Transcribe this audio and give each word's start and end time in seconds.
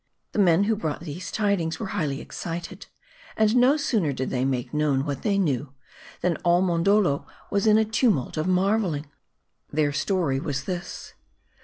The 0.31 0.39
men 0.39 0.63
who 0.63 0.75
brought 0.75 1.01
these 1.01 1.31
tidings 1.31 1.79
were 1.79 1.85
highly 1.93 2.21
excited; 2.21 2.87
and 3.37 3.55
no 3.55 3.77
sooner 3.77 4.11
did 4.11 4.31
they 4.31 4.45
make 4.45 4.73
known 4.73 5.05
what 5.05 5.21
they 5.21 5.37
knew", 5.37 5.75
than 6.21 6.37
all 6.37 6.63
Mondoldo 6.63 7.27
was 7.51 7.67
in 7.67 7.77
a 7.77 7.85
tumult 7.85 8.35
of 8.35 8.47
marveling. 8.47 9.05
Their 9.71 9.93
story 9.93 10.39
was 10.39 10.63
this. 10.63 11.13